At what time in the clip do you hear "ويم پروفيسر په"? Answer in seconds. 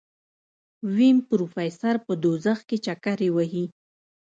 0.95-2.13